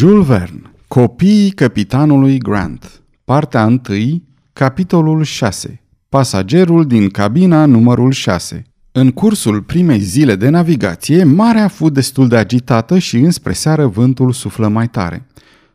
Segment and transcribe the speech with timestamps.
[0.00, 3.80] Jules Verne Copiii capitanului Grant Partea 1
[4.52, 11.68] Capitolul 6 Pasagerul din cabina numărul 6 În cursul primei zile de navigație, marea a
[11.68, 15.26] fost destul de agitată și înspre seară vântul suflă mai tare.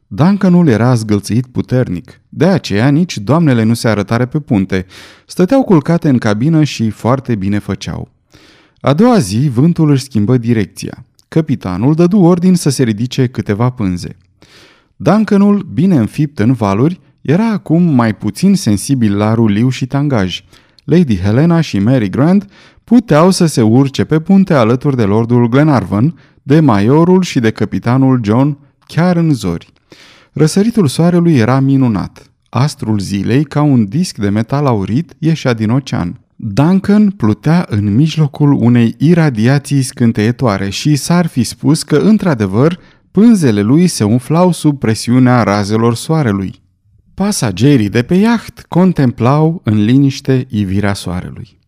[0.08, 2.22] Duncanul era zgâlțit puternic.
[2.30, 4.86] De aceea nici doamnele nu se arătare pe punte.
[5.26, 8.10] Stăteau culcate în cabină și foarte bine făceau.
[8.80, 11.06] A doua zi, vântul își schimbă direcția.
[11.36, 14.18] Capitanul dădu ordin să se ridice câteva pânze.
[14.96, 20.44] Duncanul, bine înfipt în valuri, era acum mai puțin sensibil la ruliu și tangaj.
[20.84, 22.52] Lady Helena și Mary Grant
[22.84, 28.20] puteau să se urce pe punte alături de lordul Glenarvan, de maiorul și de capitanul
[28.24, 28.58] John,
[28.88, 29.74] chiar în zori.
[30.32, 32.32] Răsăritul soarelui era minunat.
[32.50, 36.20] Astrul zilei, ca un disc de metal aurit, ieșea din ocean.
[36.36, 42.80] Duncan plutea în mijlocul unei iradiații scânteietoare și s-ar fi spus că, într-adevăr,
[43.12, 46.64] pânzele lui se umflau sub presiunea razelor soarelui.
[47.14, 51.60] Pasagerii de pe iaht contemplau în liniște ivirea soarelui.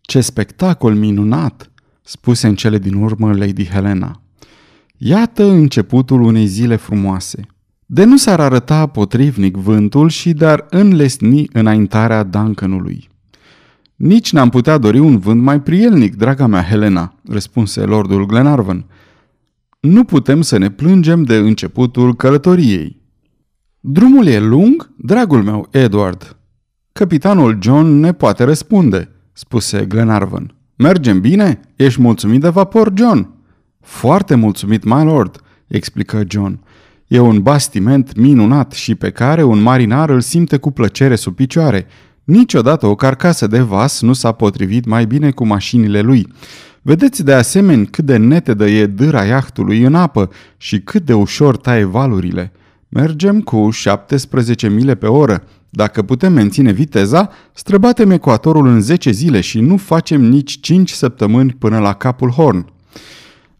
[0.00, 1.70] Ce spectacol minunat!"
[2.02, 4.22] spuse în cele din urmă Lady Helena.
[4.96, 7.46] Iată începutul unei zile frumoase.
[7.86, 13.10] De nu s-ar arăta potrivnic vântul și dar înlesni înaintarea Duncanului.
[14.02, 18.84] Nici n-am putea dori un vânt mai prielnic, draga mea Helena, răspunse lordul Glenarvan.
[19.80, 23.02] Nu putem să ne plângem de începutul călătoriei.
[23.80, 26.36] Drumul e lung, dragul meu, Edward.
[26.92, 30.54] Capitanul John ne poate răspunde, spuse Glenarvan.
[30.76, 31.60] Mergem bine?
[31.76, 33.28] Ești mulțumit de vapor, John?
[33.80, 36.60] Foarte mulțumit, my lord, explică John.
[37.06, 41.86] E un bastiment minunat și pe care un marinar îl simte cu plăcere sub picioare.
[42.24, 46.26] Niciodată o carcasă de vas nu s-a potrivit mai bine cu mașinile lui.
[46.82, 51.56] Vedeți de asemenea cât de netedă e dâra iahtului în apă și cât de ușor
[51.56, 52.52] taie valurile.
[52.88, 55.44] Mergem cu 17 mile pe oră.
[55.70, 61.56] Dacă putem menține viteza, străbatem ecuatorul în 10 zile și nu facem nici 5 săptămâni
[61.58, 62.72] până la capul Horn.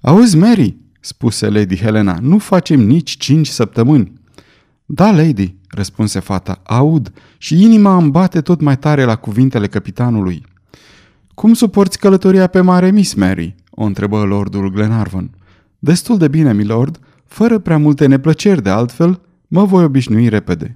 [0.01, 4.12] Auzi, Mary, spuse Lady Helena, nu facem nici 5 săptămâni.
[4.94, 10.42] Da, lady, răspunse fata, aud și inima îmi bate tot mai tare la cuvintele capitanului.
[11.34, 15.30] Cum suporți călătoria pe mare, Miss Mary?" o întrebă lordul Glenarvan.
[15.78, 20.72] Destul de bine, milord, fără prea multe neplăceri de altfel, mă voi obișnui repede.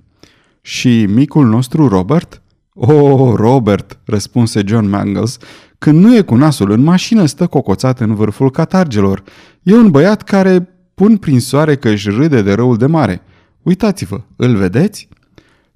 [0.61, 2.43] Și micul nostru Robert?"
[2.75, 5.39] Oh, Robert," răspunse John Mangles,
[5.79, 9.23] când nu e cu nasul în mașină, stă cocoțat în vârful catargelor.
[9.63, 13.23] E un băiat care pun prin soare că își râde de răul de mare.
[13.67, 15.09] Uitați-vă, îl vedeți?"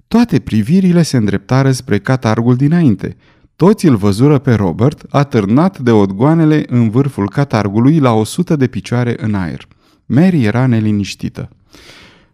[0.07, 3.15] Toate privirile se îndreptară spre catargul dinainte.
[3.55, 8.67] Toți îl văzură pe Robert, atârnat de odgoanele în vârful catargului la o sută de
[8.67, 9.67] picioare în aer.
[10.05, 11.49] Mary era neliniștită.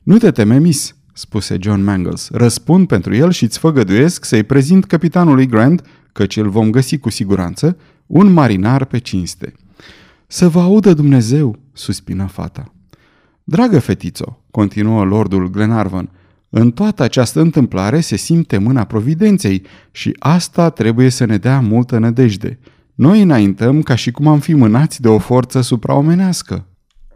[0.03, 2.29] Nu te teme, miss, spuse John Mangles.
[2.31, 7.09] Răspund pentru el și îți făgăduiesc să-i prezint capitanului Grant, căci îl vom găsi cu
[7.09, 9.53] siguranță, un marinar pe cinste.
[10.28, 12.72] Să vă audă Dumnezeu, suspină fata.
[13.50, 16.09] Dragă fetițo, continuă lordul Glenarvan,
[16.50, 21.97] în toată această întâmplare se simte mâna providenței și asta trebuie să ne dea multă
[21.97, 22.59] nădejde.
[22.96, 26.68] Noi înaintăm ca și cum am fi mânați de o forță supraomenească.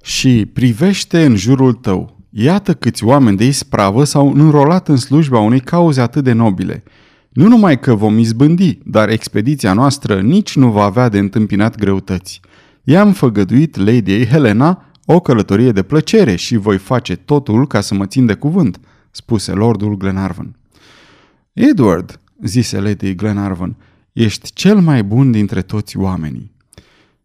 [0.03, 2.25] Și privește în jurul tău.
[2.29, 6.83] Iată câți oameni de ispravă s-au înrolat în slujba unei cauze atât de nobile.
[7.29, 12.41] Nu numai că vom izbândi, dar expediția noastră nici nu va avea de întâmpinat greutăți.
[12.83, 18.05] I-am făgăduit Lady Helena o călătorie de plăcere și voi face totul ca să mă
[18.05, 18.79] țin de cuvânt–
[19.11, 20.55] spuse lordul Glenarvan.
[21.53, 23.75] Edward, zise Lady Glenarvan,
[24.13, 26.51] ești cel mai bun dintre toți oamenii.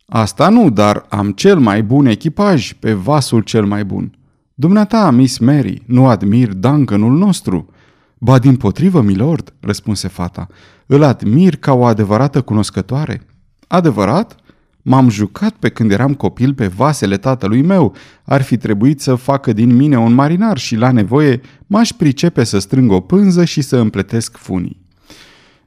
[0.07, 4.19] Asta nu, dar am cel mai bun echipaj pe vasul cel mai bun.
[4.55, 7.71] Dumneata, Miss Mary, nu admir Duncanul nostru.
[8.19, 10.47] Ba din potrivă, milord, răspunse fata,
[10.87, 13.27] îl admir ca o adevărată cunoscătoare.
[13.67, 14.37] Adevărat?
[14.89, 17.95] M-am jucat pe când eram copil pe vasele tatălui meu.
[18.25, 22.59] Ar fi trebuit să facă din mine un marinar și la nevoie m-aș pricepe să
[22.59, 24.81] strâng o pânză și să împletesc funii.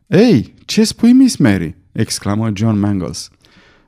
[0.07, 3.29] Ei, ce spui, Miss Mary?" exclamă John Mangles.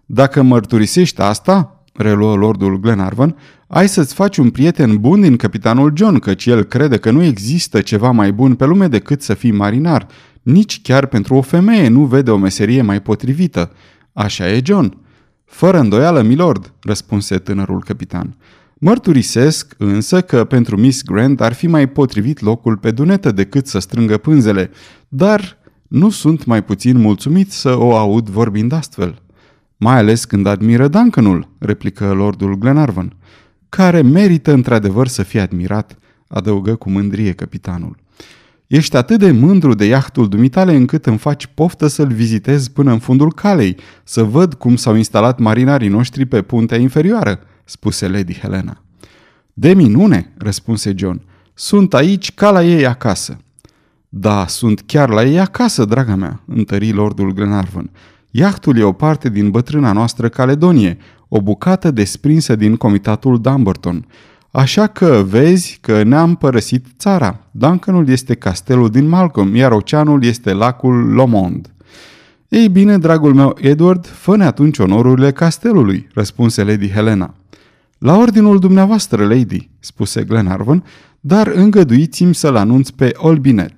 [0.06, 3.36] Dacă mărturisești asta, reluă lordul Glenarvan,
[3.68, 7.82] ai să-ți faci un prieten bun din capitanul John, căci el crede că nu există
[7.82, 10.08] ceva mai bun pe lume decât să fii marinar.
[10.42, 13.72] Nici chiar pentru o femeie nu vede o meserie mai potrivită.
[14.14, 15.00] Așa e John.
[15.52, 18.36] Fără îndoială, milord, răspunse tânărul capitan.
[18.74, 23.80] Mărturisesc însă că pentru Miss Grant ar fi mai potrivit locul pe dunetă decât să
[23.80, 24.72] strângă pânzele,
[25.08, 25.58] dar
[25.88, 29.22] nu sunt mai puțin mulțumit să o aud vorbind astfel.
[29.78, 33.16] Mai ales când admiră Duncanul, replică lordul Glenarvan.
[33.70, 37.96] care merită într-adevăr să fie admirat, adăugă cu mândrie capitanul.
[38.72, 43.00] Ești atât de mândru de iahtul dumitale încât îmi faci poftă să-l vizitez până în
[43.00, 48.82] fundul calei, să văd cum s-au instalat marinarii noștri pe puntea inferioară, spuse Lady Helena.
[49.54, 51.22] De minune, răspunse John.
[51.54, 53.38] Sunt aici ca la ei acasă.
[54.10, 57.90] Da, sunt chiar la ei acasă, draga mea, întări lordul Glenarvan.
[58.30, 60.98] Iahtul e o parte din bătrâna noastră Caledonie,
[61.28, 64.06] o bucată desprinsă din comitatul Dumbarton.
[64.52, 67.40] Așa că vezi că ne-am părăsit țara.
[67.52, 71.74] Duncanul este castelul din Malcolm, iar oceanul este lacul Lomond.
[72.48, 77.34] Ei bine, dragul meu Edward, fă atunci onorurile castelului, răspunse Lady Helena.
[77.98, 80.84] La ordinul dumneavoastră, lady, spuse Glenarvan,
[81.20, 83.74] dar îngăduiți-mi să-l anunț pe Olbinet.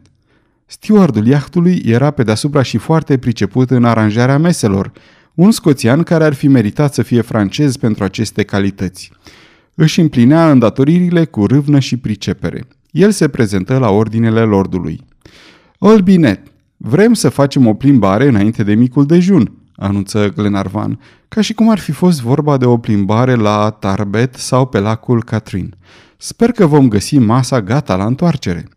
[0.66, 4.92] Stewardul iahtului era pe deasupra și foarte priceput în aranjarea meselor,
[5.34, 9.12] un scoțian care ar fi meritat să fie francez pentru aceste calități.
[9.76, 12.68] Își împlinea îndatoririle cu râvnă și pricepere.
[12.92, 15.02] El se prezentă la ordinele lordului.
[15.78, 16.40] Olbinet,
[16.78, 21.80] vrem să facem o plimbare înainte de micul dejun, anunță Glenarvan, ca și cum ar
[21.80, 25.70] fi fost vorba de o plimbare la Tarbet sau pe lacul Catherine.
[26.18, 28.68] Sper că vom găsi masa gata la întoarcere.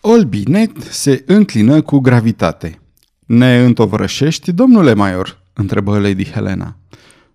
[0.00, 2.80] Olbinet se înclină cu gravitate.
[3.26, 6.76] Ne întovărășești, domnule Maior?" întrebă Lady Helena.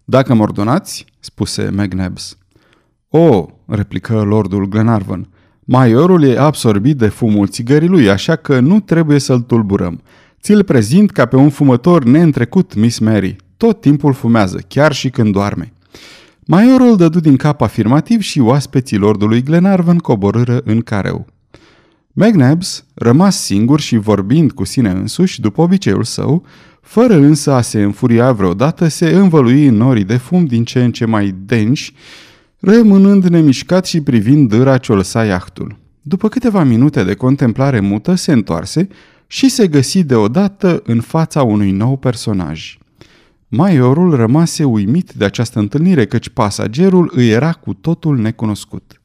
[0.04, 2.38] Dacă mă ordonați?" spuse McNabbs.
[3.10, 5.30] O, replică lordul Glenarvan,
[5.70, 10.02] Maiorul e absorbit de fumul țigării lui, așa că nu trebuie să-l tulburăm.
[10.42, 13.36] Ți-l prezint ca pe un fumător neîntrecut, Miss Mary.
[13.58, 15.74] Tot timpul fumează, chiar și când doarme.
[16.46, 21.26] Maiorul dădu din cap afirmativ și oaspeții lordului Glenarvan coborâră în careu.
[22.12, 26.46] McNabbs, rămas singur și vorbind cu sine însuși, după obiceiul său,
[26.82, 30.92] fără însă a se înfuria vreodată, se învălui în norii de fum din ce în
[30.92, 31.94] ce mai denși,
[32.70, 35.78] rămânând nemișcat și privind dâra ce o lăsa iahtul.
[36.02, 38.88] După câteva minute de contemplare mută, se întoarse
[39.28, 42.78] și se găsi deodată în fața unui nou personaj.
[43.48, 49.02] Maiorul rămase uimit de această întâlnire, căci pasagerul îi era cu totul necunoscut.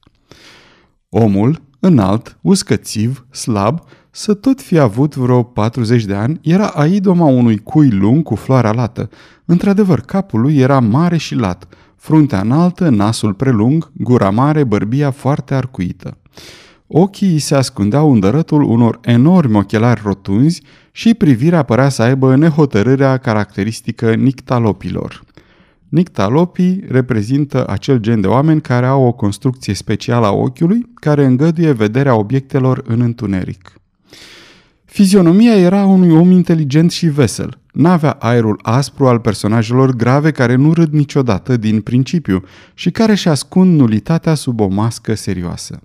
[1.09, 3.81] Omul, înalt, uscățiv, slab,
[4.11, 8.73] să tot fi avut vreo 40 de ani, era aidoma unui cui lung cu floarea
[8.73, 9.11] lată.
[9.45, 11.69] Într-adevăr, capul lui era mare și lat,
[12.03, 16.19] fruntea înaltă, nasul prelung, gura mare, bărbia foarte arcuită.
[16.87, 20.63] Ochii se ascundeau în dărătul unor enormi ochelari rotunzi
[20.93, 25.25] și privirea părea să aibă nehotărârea caracteristică nictalopilor.
[25.89, 31.73] Nictalopii reprezintă acel gen de oameni care au o construcție specială a ochiului care îngăduie
[31.73, 33.73] vederea obiectelor în întuneric.
[34.85, 37.62] Fizionomia era unui om inteligent și vesel.
[37.73, 42.43] N-avea aerul aspru al personajelor grave care nu râd niciodată din principiu
[42.75, 45.81] și care și ascund nulitatea sub o mască serioasă.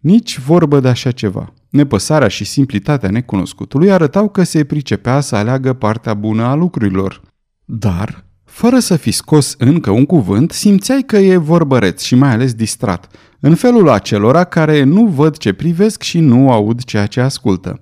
[0.00, 1.52] Nici vorbă de așa ceva.
[1.68, 7.20] Nepăsarea și simplitatea necunoscutului arătau că se pricepea să aleagă partea bună a lucrurilor.
[7.64, 12.54] Dar, fără să fi scos încă un cuvânt, simțeai că e vorbăreț și mai ales
[12.54, 13.08] distrat,
[13.40, 17.80] în felul acelora care nu văd ce privesc și nu aud ceea ce ascultă.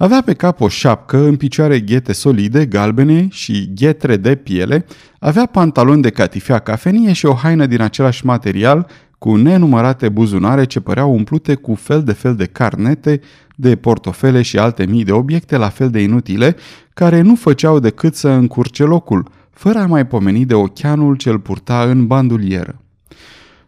[0.00, 4.86] Avea pe cap o șapcă, în picioare ghete solide, galbene și ghetre de piele,
[5.18, 8.86] avea pantaloni de catifea cafenie și o haină din același material,
[9.18, 13.20] cu nenumărate buzunare ce păreau umplute cu fel de fel de carnete,
[13.56, 16.56] de portofele și alte mii de obiecte la fel de inutile,
[16.94, 21.82] care nu făceau decât să încurce locul, fără a mai pomeni de ocheanul ce-l purta
[21.82, 22.82] în bandulieră.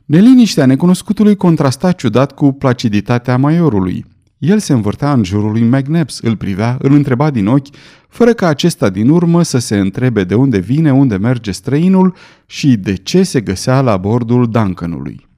[0.05, 4.05] Neliniștea necunoscutului contrasta ciudat cu placiditatea maiorului.
[4.41, 7.67] El se învârtea în jurul lui McNabbs, îl privea, îl întreba din ochi,
[8.09, 12.15] fără ca acesta din urmă să se întrebe de unde vine, unde merge străinul
[12.47, 15.29] și de ce se găsea la bordul Duncanului.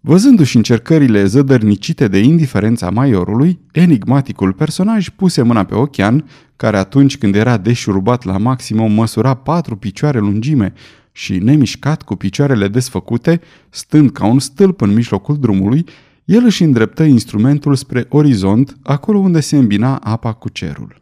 [0.00, 6.24] Văzându-și încercările zădărnicite de indiferența maiorului, enigmaticul personaj puse mâna pe ochean,
[6.56, 10.72] care atunci când era deșurubat la maximum măsura patru picioare lungime
[11.12, 13.40] și nemișcat cu picioarele desfăcute,
[13.70, 15.84] stând ca un stâlp în mijlocul drumului,
[16.24, 21.00] el își îndreptă instrumentul spre orizont, acolo unde se îmbina apa cu cerul.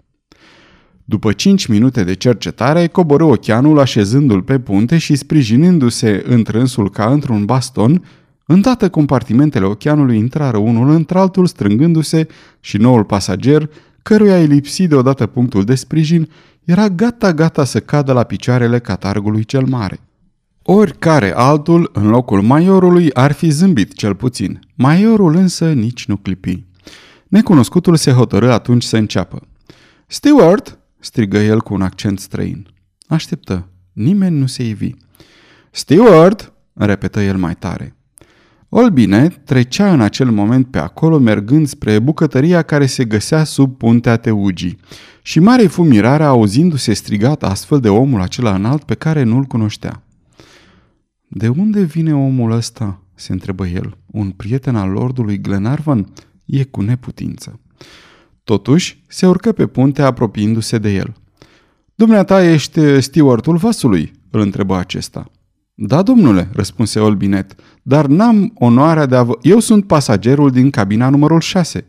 [1.05, 7.45] După cinci minute de cercetare, coborâ ocheanul așezându-l pe punte și sprijinându-se întrânsul ca într-un
[7.45, 8.03] baston,
[8.53, 12.27] Îndată compartimentele oceanului intrară unul într-altul strângându-se
[12.61, 13.71] și noul pasager,
[14.03, 16.29] căruia îi lipsi deodată punctul de sprijin,
[16.65, 20.01] era gata-gata să cadă la picioarele catargului cel mare.
[20.73, 24.61] Oricare altul, în locul maiorului, ar fi zâmbit cel puțin.
[24.75, 26.65] Maiorul însă nici nu clipi.
[27.29, 29.43] Necunoscutul se hotărâ atunci să înceapă.
[30.07, 32.67] Stewart!" strigă el cu un accent străin.
[33.07, 33.69] Așteptă.
[33.93, 34.91] Nimeni nu se ivi.
[35.71, 37.97] Stewart!" repetă el mai tare.
[38.69, 44.17] Olbine trecea în acel moment pe acolo mergând spre bucătăria care se găsea sub puntea
[44.17, 44.79] Teugii.
[45.23, 50.03] Și mare fu mirarea auzindu-se strigat astfel de omul acela înalt pe care nu-l cunoștea.
[51.33, 53.97] De unde vine omul ăsta?" se întrebă el.
[54.07, 56.13] Un prieten al lordului Glenarvan?
[56.45, 57.61] E cu neputință.
[58.45, 61.15] Totuși, se urcă pe punte apropiindu-se de el.
[61.95, 65.31] Dumneata ești stewardul vasului?" îl întrebă acesta.
[65.75, 69.39] Da, domnule, răspunse Olbinet, dar n-am onoarea de a vă...
[69.43, 71.85] Eu sunt pasagerul din cabina numărul 6.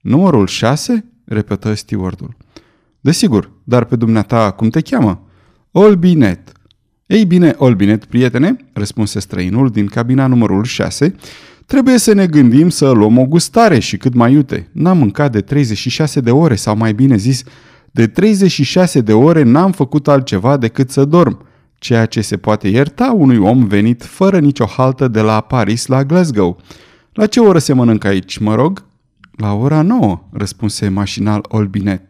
[0.00, 1.04] Numărul 6?
[1.24, 2.36] repetă stewardul.
[3.00, 5.28] Desigur, dar pe dumneata cum te cheamă?
[5.70, 6.52] Olbinet.
[7.06, 11.14] Ei bine, Olbinet, prietene, răspunse străinul din cabina numărul 6,
[11.66, 14.68] trebuie să ne gândim să luăm o gustare și cât mai iute.
[14.72, 17.42] N-am mâncat de 36 de ore, sau mai bine zis,
[17.90, 21.46] de 36 de ore n-am făcut altceva decât să dorm,
[21.78, 26.04] ceea ce se poate ierta unui om venit fără nicio haltă de la Paris la
[26.04, 26.60] Glasgow.
[27.12, 28.84] La ce oră se mănâncă aici, mă rog?
[29.36, 32.02] La ora nouă, răspunse mașinal Olbinet.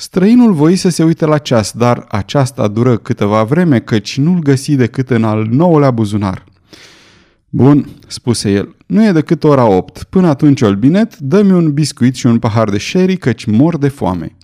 [0.00, 4.74] Străinul voi să se uite la ceas, dar aceasta dură câteva vreme, căci nu-l găsi
[4.74, 6.44] decât în al nouălea buzunar.
[7.48, 10.02] Bun, spuse el, nu e decât ora opt.
[10.02, 14.36] Până atunci, Olbinet, dă-mi un biscuit și un pahar de sherry, căci mor de foame.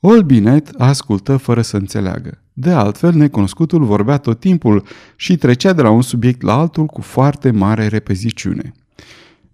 [0.00, 2.42] Olbinet ascultă fără să înțeleagă.
[2.52, 4.82] De altfel, necunoscutul vorbea tot timpul
[5.16, 8.72] și trecea de la un subiect la altul cu foarte mare repeziciune.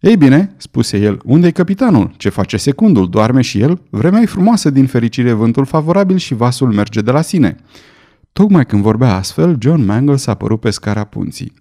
[0.04, 2.14] Ei bine, spuse el, unde e capitanul?
[2.16, 3.10] Ce face secundul?
[3.10, 3.80] Doarme și el?
[3.90, 7.56] Vremea e frumoasă din fericire, vântul favorabil și vasul merge de la sine.
[8.32, 11.52] Tocmai când vorbea astfel, John Mangles a apărut pe scara punții.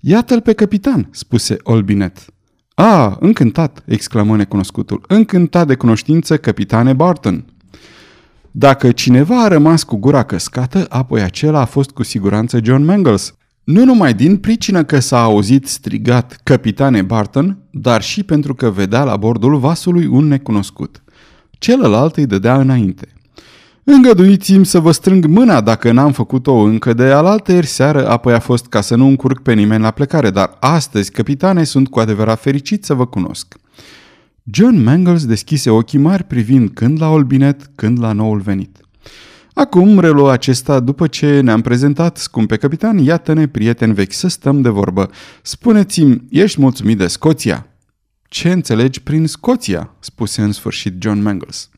[0.00, 2.24] Iată-l pe capitan, spuse Olbinet.
[2.74, 5.04] A, încântat, exclamă necunoscutul.
[5.08, 7.44] Încântat de cunoștință, capitane Barton.
[8.50, 13.34] Dacă cineva a rămas cu gura căscată, apoi acela a fost cu siguranță John Mangles,
[13.68, 19.04] nu numai din pricină că s-a auzit strigat Capitane Barton, dar și pentru că vedea
[19.04, 21.02] la bordul vasului un necunoscut.
[21.50, 23.08] Celălalt îi dădea înainte.
[23.84, 28.38] Îngăduiți-mi să vă strâng mâna dacă n-am făcut-o încă de alaltă ieri seară, apoi a
[28.38, 32.40] fost ca să nu încurc pe nimeni la plecare, dar astăzi, capitane, sunt cu adevărat
[32.40, 33.54] fericit să vă cunosc.
[34.42, 38.76] John Mangles deschise ochii mari privind când la Olbinet, când la noul venit.
[39.58, 44.68] Acum reluă acesta după ce ne-am prezentat, scumpe capitan, iată-ne, prieteni vechi, să stăm de
[44.68, 45.10] vorbă.
[45.42, 47.66] Spuneți-mi, ești mulțumit de Scoția?
[48.28, 49.94] Ce înțelegi prin Scoția?
[49.98, 51.70] spuse în sfârșit John Mangles.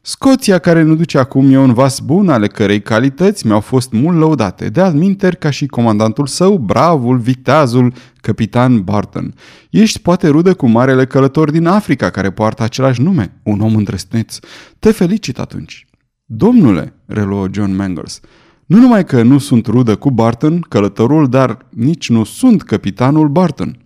[0.00, 4.18] Scoția care nu duce acum e un vas bun ale cărei calități mi-au fost mult
[4.18, 9.34] lăudate, de alminter ca și comandantul său, bravul, viteazul, capitan Barton.
[9.70, 14.38] Ești poate rudă cu marele călător din Africa care poartă același nume, un om îndrăsneț.
[14.78, 15.86] Te felicit atunci.
[16.28, 18.20] Domnule, reluă John Mangles,
[18.66, 23.78] nu numai că nu sunt rudă cu Barton, călătorul, dar nici nu sunt capitanul Barton.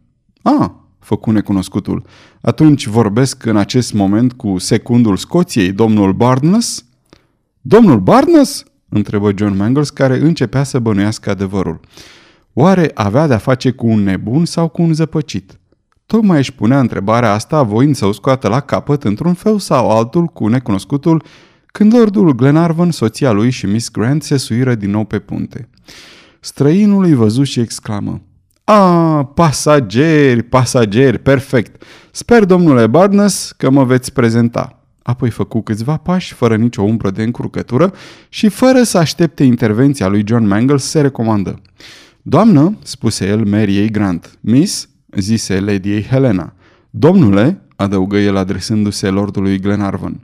[0.42, 2.04] Ah, făcu necunoscutul.
[2.40, 6.84] Atunci vorbesc în acest moment cu secundul Scoției, domnul Barnes?
[7.60, 8.64] Domnul Barnes?
[8.88, 11.80] întrebă John Mangles, care începea să bănuiască adevărul.
[12.52, 15.58] Oare avea de-a face cu un nebun sau cu un zăpăcit?
[16.06, 20.26] Tocmai își punea întrebarea asta voind să o scoată la capăt într-un fel sau altul
[20.26, 21.22] cu necunoscutul
[21.72, 25.68] când lordul Glenarvan, soția lui și Miss Grant se suiră din nou pe punte.
[26.40, 28.20] Străinul îi văzut și exclamă.
[28.64, 31.82] A, pasageri, pasageri, perfect.
[32.10, 34.84] Sper, domnule Barnes, că mă veți prezenta.
[35.02, 37.92] Apoi făcu câțiva pași, fără nicio umbră de încurcătură
[38.28, 41.60] și fără să aștepte intervenția lui John Mangles, se recomandă.
[42.22, 44.38] Doamnă, spuse el Mariei Grant.
[44.40, 46.52] Miss, zise Lady Helena.
[46.90, 50.20] Domnule, adăugă el adresându-se lordului Glenarvan.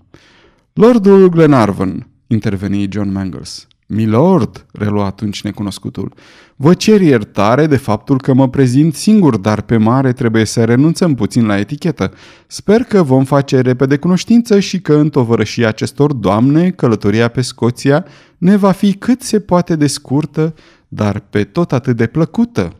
[0.76, 3.66] Lordul Glenarvan, interveni John Mangles.
[3.86, 6.14] Milord, relua atunci necunoscutul,
[6.56, 11.14] vă cer iertare de faptul că mă prezint singur, dar pe mare trebuie să renunțăm
[11.14, 12.12] puțin la etichetă.
[12.46, 18.04] Sper că vom face repede cunoștință și că în tovărășia acestor doamne, călătoria pe Scoția
[18.38, 20.54] ne va fi cât se poate de scurtă,
[20.88, 22.72] dar pe tot atât de plăcută.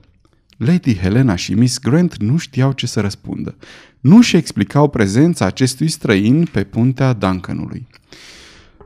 [0.56, 3.56] Lady Helena și Miss Grant nu știau ce să răspundă.
[4.00, 7.86] Nu și explicau prezența acestui străin pe puntea Duncanului.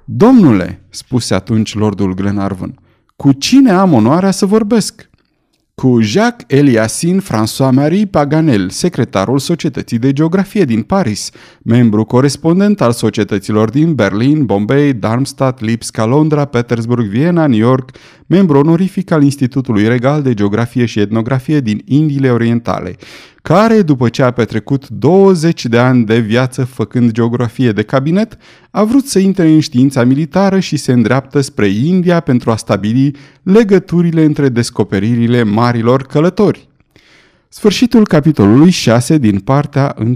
[0.05, 2.79] Domnule, spuse atunci lordul Glenarvan,
[3.17, 5.09] cu cine am onoarea să vorbesc?
[5.75, 11.31] Cu Jacques Eliasin François-Marie Paganel, secretarul Societății de Geografie din Paris,
[11.63, 17.91] membru corespondent al societăților din Berlin, Bombay, Darmstadt, Lipska, Londra, Petersburg, Viena, New York,
[18.31, 22.97] membru onorific al Institutului Regal de Geografie și Etnografie din Indiile Orientale,
[23.43, 28.37] care, după ce a petrecut 20 de ani de viață făcând geografie de cabinet,
[28.71, 33.17] a vrut să intre în știința militară și se îndreaptă spre India pentru a stabili
[33.43, 36.69] legăturile între descoperirile marilor călători.
[37.49, 40.15] Sfârșitul capitolului 6 din partea 1